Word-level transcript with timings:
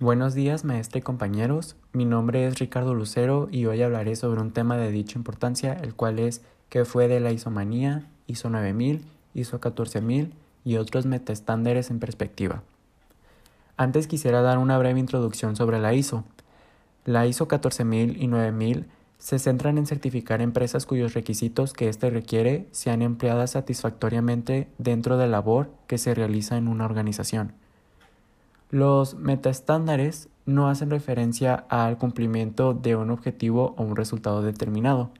Buenos 0.00 0.34
días, 0.34 0.64
maestra 0.64 1.00
y 1.00 1.02
compañeros. 1.02 1.74
Mi 1.92 2.04
nombre 2.04 2.46
es 2.46 2.60
Ricardo 2.60 2.94
Lucero 2.94 3.48
y 3.50 3.66
hoy 3.66 3.82
hablaré 3.82 4.14
sobre 4.14 4.40
un 4.40 4.52
tema 4.52 4.76
de 4.76 4.92
dicha 4.92 5.18
importancia, 5.18 5.72
el 5.72 5.92
cual 5.92 6.20
es 6.20 6.40
qué 6.68 6.84
fue 6.84 7.08
de 7.08 7.18
la 7.18 7.32
isomanía, 7.32 8.06
ISO 8.28 8.48
9000, 8.48 9.04
ISO 9.34 9.58
14000 9.58 10.32
y 10.64 10.76
otros 10.76 11.04
metaestándares 11.04 11.90
en 11.90 11.98
perspectiva. 11.98 12.62
Antes 13.76 14.06
quisiera 14.06 14.40
dar 14.40 14.58
una 14.58 14.78
breve 14.78 15.00
introducción 15.00 15.56
sobre 15.56 15.80
la 15.80 15.92
ISO. 15.94 16.22
La 17.04 17.26
ISO 17.26 17.48
14000 17.48 18.22
y 18.22 18.28
9000 18.28 18.86
se 19.18 19.40
centran 19.40 19.78
en 19.78 19.86
certificar 19.86 20.40
empresas 20.40 20.86
cuyos 20.86 21.14
requisitos 21.14 21.72
que 21.72 21.88
éste 21.88 22.08
requiere 22.10 22.68
sean 22.70 23.02
empleadas 23.02 23.50
satisfactoriamente 23.50 24.68
dentro 24.78 25.18
de 25.18 25.26
la 25.26 25.38
labor 25.38 25.72
que 25.88 25.98
se 25.98 26.14
realiza 26.14 26.56
en 26.56 26.68
una 26.68 26.84
organización. 26.84 27.52
Los 28.70 29.14
metaestándares 29.14 30.28
no 30.44 30.68
hacen 30.68 30.90
referencia 30.90 31.64
al 31.70 31.96
cumplimiento 31.96 32.74
de 32.74 32.96
un 32.96 33.10
objetivo 33.10 33.74
o 33.78 33.82
un 33.82 33.96
resultado 33.96 34.42
determinado, 34.42 35.10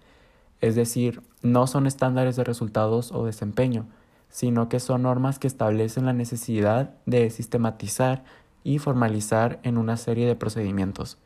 es 0.61 0.75
decir, 0.75 1.23
no 1.43 1.67
son 1.67 1.87
estándares 1.87 2.37
de 2.37 2.45
resultados 2.45 3.11
o 3.11 3.25
desempeño, 3.25 3.87
sino 4.29 4.69
que 4.69 4.81
son 4.81 5.03
normas 5.03 5.39
que 5.39 5.47
establecen 5.47 6.05
la 6.05 6.13
necesidad 6.13 6.95
de 7.07 7.31
sistematizar 7.31 8.23
y 8.65 8.79
formalizar 8.79 9.61
en 9.63 9.79
una 9.79 9.97
serie 9.97 10.27
de 10.27 10.37
procedimientos. 10.37 11.17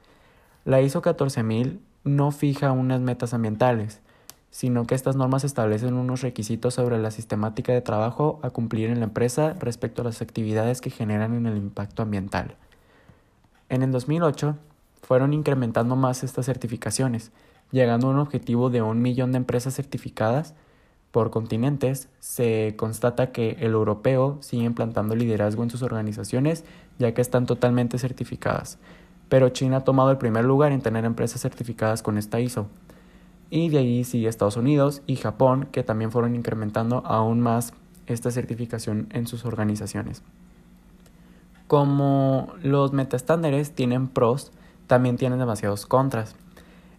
La 0.64 0.80
ISO 0.80 1.02
14000 1.02 1.80
no 2.04 2.30
fija 2.30 2.70
unas 2.70 3.00
metas 3.00 3.34
ambientales, 3.34 4.00
sino 4.52 4.86
que 4.86 4.94
estas 4.94 5.16
normas 5.16 5.44
establecen 5.44 5.94
unos 5.94 6.20
requisitos 6.20 6.74
sobre 6.74 6.98
la 6.98 7.10
sistemática 7.10 7.72
de 7.72 7.80
trabajo 7.80 8.38
a 8.42 8.50
cumplir 8.50 8.90
en 8.90 9.00
la 9.00 9.06
empresa 9.06 9.54
respecto 9.58 10.02
a 10.02 10.04
las 10.04 10.20
actividades 10.20 10.82
que 10.82 10.90
generan 10.90 11.34
en 11.34 11.46
el 11.46 11.56
impacto 11.56 12.02
ambiental. 12.02 12.54
En 13.70 13.82
el 13.82 13.90
2008 13.90 14.56
fueron 15.00 15.32
incrementando 15.32 15.96
más 15.96 16.22
estas 16.22 16.44
certificaciones, 16.44 17.32
llegando 17.70 18.08
a 18.08 18.10
un 18.10 18.18
objetivo 18.18 18.68
de 18.68 18.82
un 18.82 19.00
millón 19.00 19.32
de 19.32 19.38
empresas 19.38 19.74
certificadas 19.74 20.54
por 21.12 21.30
continentes, 21.30 22.10
se 22.20 22.74
constata 22.76 23.32
que 23.32 23.56
el 23.60 23.72
europeo 23.72 24.36
sigue 24.40 24.64
implantando 24.64 25.16
liderazgo 25.16 25.62
en 25.62 25.70
sus 25.70 25.82
organizaciones 25.82 26.64
ya 26.98 27.14
que 27.14 27.22
están 27.22 27.46
totalmente 27.46 27.98
certificadas, 27.98 28.78
pero 29.30 29.48
China 29.48 29.78
ha 29.78 29.84
tomado 29.84 30.10
el 30.10 30.18
primer 30.18 30.44
lugar 30.44 30.72
en 30.72 30.82
tener 30.82 31.06
empresas 31.06 31.40
certificadas 31.40 32.02
con 32.02 32.18
esta 32.18 32.38
ISO 32.38 32.68
y 33.52 33.68
de 33.68 33.78
ahí 33.78 34.02
sigue 34.02 34.28
Estados 34.28 34.56
Unidos 34.56 35.02
y 35.06 35.16
Japón, 35.16 35.68
que 35.70 35.82
también 35.82 36.10
fueron 36.10 36.34
incrementando 36.34 37.02
aún 37.04 37.40
más 37.40 37.74
esta 38.06 38.30
certificación 38.30 39.08
en 39.10 39.26
sus 39.26 39.44
organizaciones. 39.44 40.22
Como 41.66 42.54
los 42.62 42.94
metaestándares 42.94 43.72
tienen 43.72 44.08
pros, 44.08 44.52
también 44.86 45.18
tienen 45.18 45.38
demasiados 45.38 45.84
contras. 45.84 46.34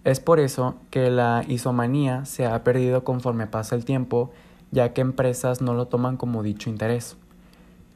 Es 0.03 0.19
por 0.19 0.39
eso 0.39 0.75
que 0.91 1.09
la 1.09 1.43
isomanía 1.47 2.25
se 2.25 2.45
ha 2.45 2.63
perdido 2.63 3.03
conforme 3.03 3.47
pasa 3.47 3.75
el 3.75 3.83
tiempo, 3.83 4.29
ya 4.69 4.93
que 4.93 5.01
empresas 5.01 5.59
no 5.59 5.73
lo 5.73 5.87
toman 5.87 6.17
como 6.17 6.43
dicho 6.43 6.69
interés. 6.69 7.17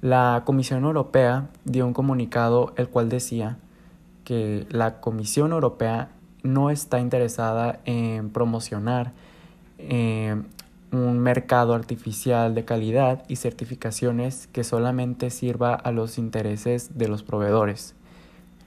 La 0.01 0.41
Comisión 0.47 0.83
Europea 0.83 1.47
dio 1.63 1.85
un 1.85 1.93
comunicado 1.93 2.73
el 2.75 2.89
cual 2.89 3.07
decía 3.07 3.59
que 4.23 4.65
la 4.71 4.99
Comisión 4.99 5.51
Europea 5.51 6.09
no 6.47 6.69
está 6.69 6.99
interesada 6.99 7.79
en 7.85 8.29
promocionar 8.29 9.11
eh, 9.77 10.41
un 10.91 11.19
mercado 11.19 11.73
artificial 11.73 12.55
de 12.55 12.65
calidad 12.65 13.23
y 13.27 13.35
certificaciones 13.35 14.47
que 14.47 14.63
solamente 14.63 15.29
sirva 15.29 15.75
a 15.75 15.91
los 15.91 16.17
intereses 16.17 16.97
de 16.97 17.07
los 17.09 17.23
proveedores. 17.23 17.93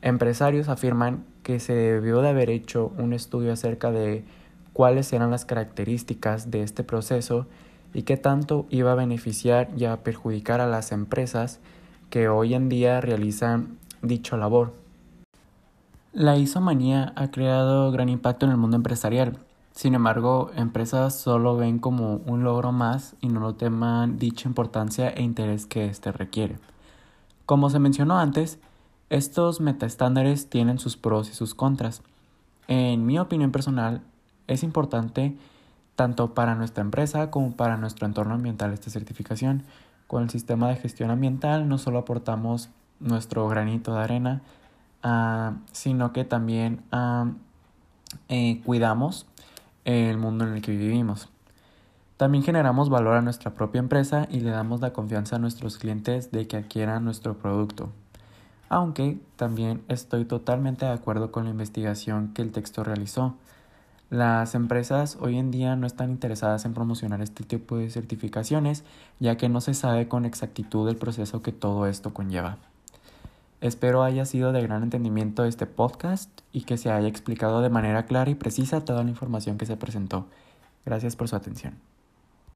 Empresarios 0.02 0.68
afirman 0.68 1.24
que 1.42 1.60
se 1.60 1.74
debió 1.74 2.20
de 2.20 2.28
haber 2.28 2.50
hecho 2.50 2.92
un 2.98 3.12
estudio 3.12 3.52
acerca 3.52 3.90
de 3.90 4.24
cuáles 4.72 5.12
eran 5.12 5.30
las 5.30 5.44
características 5.44 6.50
de 6.50 6.62
este 6.62 6.84
proceso 6.84 7.46
y 7.92 8.02
qué 8.02 8.16
tanto 8.16 8.66
iba 8.70 8.92
a 8.92 8.94
beneficiar 8.94 9.68
y 9.76 9.86
a 9.86 9.96
perjudicar 9.98 10.60
a 10.60 10.66
las 10.66 10.92
empresas 10.92 11.58
que 12.08 12.28
hoy 12.28 12.54
en 12.54 12.68
día 12.68 13.00
realizan 13.00 13.78
dicho 14.02 14.36
labor. 14.36 14.72
La 16.12 16.36
isomanía 16.36 17.12
ha 17.14 17.30
creado 17.30 17.92
gran 17.92 18.08
impacto 18.08 18.44
en 18.44 18.50
el 18.50 18.58
mundo 18.58 18.76
empresarial. 18.76 19.38
Sin 19.70 19.94
embargo, 19.94 20.50
empresas 20.56 21.16
solo 21.16 21.56
ven 21.56 21.78
como 21.78 22.16
un 22.26 22.42
logro 22.42 22.72
más 22.72 23.14
y 23.20 23.28
no 23.28 23.38
lo 23.38 23.54
teman 23.54 24.18
dicha 24.18 24.48
importancia 24.48 25.08
e 25.08 25.22
interés 25.22 25.66
que 25.66 25.86
éste 25.86 26.10
requiere. 26.10 26.58
Como 27.46 27.70
se 27.70 27.78
mencionó 27.78 28.18
antes, 28.18 28.58
estos 29.08 29.60
metaestándares 29.60 30.50
tienen 30.50 30.80
sus 30.80 30.96
pros 30.96 31.30
y 31.30 31.34
sus 31.34 31.54
contras. 31.54 32.02
En 32.66 33.06
mi 33.06 33.20
opinión 33.20 33.52
personal, 33.52 34.02
es 34.48 34.64
importante 34.64 35.36
tanto 35.94 36.34
para 36.34 36.56
nuestra 36.56 36.82
empresa 36.82 37.30
como 37.30 37.52
para 37.52 37.76
nuestro 37.76 38.08
entorno 38.08 38.34
ambiental 38.34 38.72
esta 38.72 38.90
certificación. 38.90 39.62
Con 40.08 40.24
el 40.24 40.30
sistema 40.30 40.70
de 40.70 40.76
gestión 40.76 41.10
ambiental 41.12 41.68
no 41.68 41.78
solo 41.78 42.00
aportamos 42.00 42.68
nuestro 42.98 43.46
granito 43.46 43.94
de 43.94 44.00
arena, 44.00 44.42
Ah, 45.02 45.54
sino 45.72 46.12
que 46.12 46.24
también 46.24 46.82
ah, 46.92 47.32
eh, 48.28 48.60
cuidamos 48.64 49.26
el 49.84 50.18
mundo 50.18 50.46
en 50.46 50.54
el 50.54 50.62
que 50.62 50.72
vivimos. 50.72 51.28
También 52.18 52.44
generamos 52.44 52.90
valor 52.90 53.16
a 53.16 53.22
nuestra 53.22 53.54
propia 53.54 53.78
empresa 53.78 54.28
y 54.30 54.40
le 54.40 54.50
damos 54.50 54.82
la 54.82 54.92
confianza 54.92 55.36
a 55.36 55.38
nuestros 55.38 55.78
clientes 55.78 56.30
de 56.30 56.46
que 56.46 56.58
adquieran 56.58 57.04
nuestro 57.04 57.38
producto. 57.38 57.90
Aunque 58.68 59.18
también 59.36 59.82
estoy 59.88 60.26
totalmente 60.26 60.84
de 60.84 60.92
acuerdo 60.92 61.32
con 61.32 61.44
la 61.44 61.50
investigación 61.50 62.34
que 62.34 62.42
el 62.42 62.52
texto 62.52 62.84
realizó. 62.84 63.36
Las 64.10 64.54
empresas 64.54 65.16
hoy 65.20 65.38
en 65.38 65.50
día 65.50 65.76
no 65.76 65.86
están 65.86 66.10
interesadas 66.10 66.64
en 66.66 66.74
promocionar 66.74 67.22
este 67.22 67.42
tipo 67.42 67.78
de 67.78 67.88
certificaciones, 67.88 68.84
ya 69.18 69.36
que 69.36 69.48
no 69.48 69.60
se 69.60 69.72
sabe 69.72 70.08
con 70.08 70.26
exactitud 70.26 70.88
el 70.88 70.96
proceso 70.96 71.42
que 71.42 71.52
todo 71.52 71.86
esto 71.86 72.12
conlleva. 72.12 72.58
Espero 73.60 74.02
haya 74.02 74.24
sido 74.24 74.52
de 74.52 74.62
gran 74.62 74.82
entendimiento 74.82 75.44
este 75.44 75.66
podcast 75.66 76.30
y 76.50 76.62
que 76.62 76.78
se 76.78 76.90
haya 76.90 77.08
explicado 77.08 77.60
de 77.60 77.68
manera 77.68 78.06
clara 78.06 78.30
y 78.30 78.34
precisa 78.34 78.84
toda 78.84 79.04
la 79.04 79.10
información 79.10 79.58
que 79.58 79.66
se 79.66 79.76
presentó. 79.76 80.26
Gracias 80.86 81.14
por 81.14 81.28
su 81.28 81.36
atención. 81.36 81.74